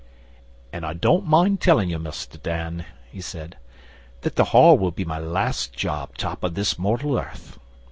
'An' 0.73 0.83
I 0.83 0.93
don't 0.93 1.27
mind 1.27 1.61
tellin' 1.61 1.89
you, 1.91 1.99
Mus' 1.99 2.25
Dan,' 2.25 2.85
he 3.11 3.21
said, 3.21 3.55
'that 4.21 4.35
the 4.35 4.45
Hall 4.45 4.75
will 4.75 4.89
be 4.89 5.05
my 5.05 5.19
last 5.19 5.73
job 5.73 6.17
top 6.17 6.43
of 6.43 6.55
this 6.55 6.75
mortal 6.79 7.19
earth. 7.19 7.59